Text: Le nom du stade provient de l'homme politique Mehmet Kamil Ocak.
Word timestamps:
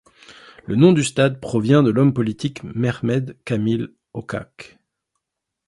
Le 0.65 0.75
nom 0.75 0.93
du 0.93 1.03
stade 1.03 1.39
provient 1.39 1.83
de 1.83 1.91
l'homme 1.91 2.11
politique 2.15 2.63
Mehmet 2.63 3.23
Kamil 3.45 3.93
Ocak. 4.13 4.79